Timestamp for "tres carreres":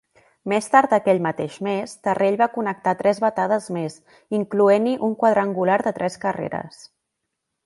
6.01-6.85